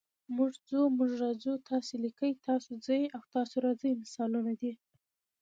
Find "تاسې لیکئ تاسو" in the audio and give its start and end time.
1.69-2.71